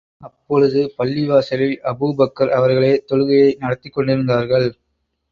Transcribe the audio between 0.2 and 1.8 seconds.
அப்பொழுது, பள்ளிவாசலில்